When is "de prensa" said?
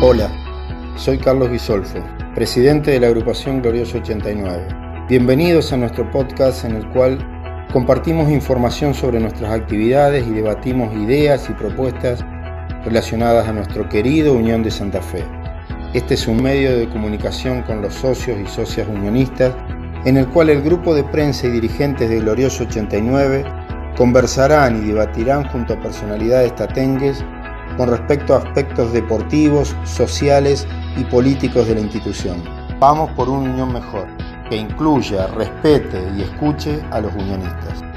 20.94-21.48